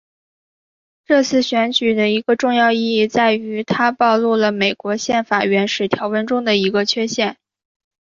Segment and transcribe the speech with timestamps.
[1.05, 7.37] 这次选举的一个重要意义在于它暴露了美国宪法原始条文中的一个缺陷。